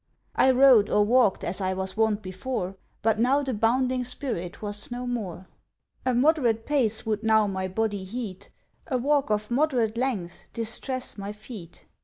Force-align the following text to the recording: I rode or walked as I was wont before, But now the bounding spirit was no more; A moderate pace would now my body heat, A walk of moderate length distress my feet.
I 0.35 0.49
rode 0.49 0.89
or 0.89 1.05
walked 1.05 1.43
as 1.43 1.61
I 1.61 1.75
was 1.75 1.95
wont 1.95 2.23
before, 2.23 2.75
But 3.03 3.19
now 3.19 3.43
the 3.43 3.53
bounding 3.53 4.03
spirit 4.03 4.59
was 4.59 4.89
no 4.89 5.05
more; 5.05 5.47
A 6.07 6.15
moderate 6.15 6.65
pace 6.65 7.05
would 7.05 7.21
now 7.21 7.45
my 7.45 7.67
body 7.67 8.03
heat, 8.03 8.49
A 8.87 8.97
walk 8.97 9.29
of 9.29 9.51
moderate 9.51 9.97
length 9.97 10.47
distress 10.53 11.19
my 11.19 11.31
feet. 11.33 11.85